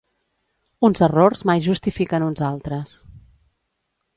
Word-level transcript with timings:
Uns 0.87 1.03
errors 1.07 1.45
mai 1.49 1.55
justifiquen 1.67 2.27
uns 2.31 2.41
altres. 2.49 2.99